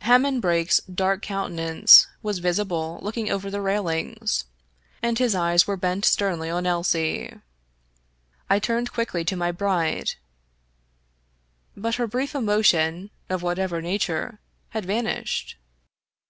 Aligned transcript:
Hammond 0.00 0.40
Brake's 0.40 0.80
dark 0.84 1.20
countenance 1.20 2.06
was 2.22 2.38
vis 2.38 2.58
ible 2.58 3.02
looking 3.02 3.30
over 3.30 3.50
the 3.50 3.60
railings, 3.60 4.46
and 5.02 5.18
his 5.18 5.34
eyes 5.34 5.66
were 5.66 5.76
bent 5.76 6.06
sternly 6.06 6.48
on 6.48 6.64
Elsie. 6.64 7.30
I 8.48 8.58
turned 8.60 8.94
quickly 8.94 9.18
round 9.20 9.28
to 9.28 9.36
my 9.36 9.52
bride, 9.52 10.12
but 11.76 11.96
her 11.96 12.06
brief 12.06 12.34
emotion, 12.34 13.10
of 13.28 13.42
whatever 13.42 13.82
nature, 13.82 14.38
had 14.70 14.86
vanished. 14.86 15.58